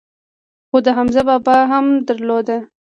[0.69, 2.47] خو ده حمزه بابا هم درلود.